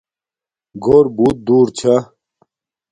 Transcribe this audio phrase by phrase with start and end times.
[0.83, 1.95] گھور بوت دور چھا